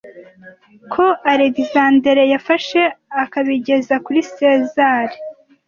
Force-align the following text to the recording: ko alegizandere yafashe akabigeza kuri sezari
ko 0.93 1.05
alegizandere 1.31 2.23
yafashe 2.33 2.81
akabigeza 3.23 3.95
kuri 4.05 4.21
sezari 4.33 5.15